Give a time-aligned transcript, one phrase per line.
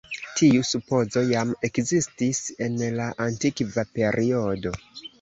[0.37, 4.79] Tiu supozo jam ekzistis en la antikva periodo.